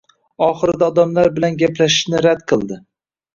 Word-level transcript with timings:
Oxirida 0.45 0.87
odamlar 0.93 1.29
bilan 1.35 1.59
gaplashishni 1.59 2.23
rad 2.29 2.43
qilding. 2.55 2.83